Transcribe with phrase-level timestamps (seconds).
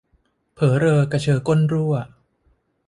[0.53, 1.93] เผอเรอกระเชอก้นรั่ว